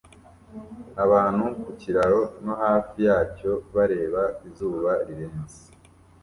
Abantu 1.03 1.45
ku 1.63 1.71
kiraro 1.81 2.21
no 2.43 2.53
hafi 2.63 2.97
yacyo 3.07 3.51
bareba 3.75 4.21
izuba 4.47 4.91
rirenze 5.05 5.61